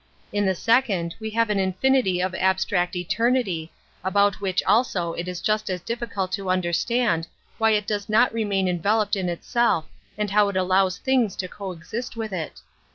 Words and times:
In 0.33 0.47
the 0.47 0.53
sefiond 0.53 1.13
we 1.19 1.29
have 1.29 1.51
an 1.51 1.59
infinity 1.59 2.21
of 2.21 2.33
abstract 2.33 2.95
eternity, 2.95 3.71
about 4.03 4.41
which 4.41 4.63
also 4.63 5.13
it 5.13 5.27
is 5.27 5.41
just 5.43 5.69
as 5.69 5.79
difficult 5.79 6.31
to 6.31 6.49
understand 6.49 7.27
why 7.59 7.69
it 7.73 7.85
does 7.85 8.09
not 8.09 8.33
remain 8.33 8.67
enveloped 8.67 9.15
in 9.15 9.29
itself 9.29 9.85
and 10.17 10.31
how 10.31 10.49
it 10.49 10.57
allows 10.57 10.97
things 10.97 11.35
to 11.35 11.47
coexist 11.47 12.15
with 12.17 12.33
it. 12.33 12.61